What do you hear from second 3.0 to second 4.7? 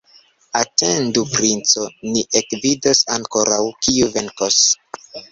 ankoraŭ, kiu venkos!